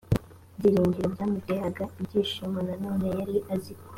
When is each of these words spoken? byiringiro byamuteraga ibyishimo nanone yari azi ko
byiringiro 0.57 1.07
byamuteraga 1.13 1.83
ibyishimo 2.01 2.57
nanone 2.67 3.05
yari 3.17 3.37
azi 3.53 3.73
ko 3.79 3.85